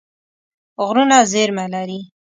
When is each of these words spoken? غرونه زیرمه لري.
غرونه 0.85 1.17
زیرمه 1.31 1.65
لري. 1.73 1.99